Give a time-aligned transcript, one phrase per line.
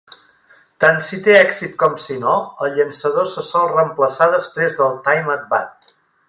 [0.83, 2.33] Tant si té èxit com si no,
[2.65, 5.95] el llançador se sol reemplaçar després del "time at bat".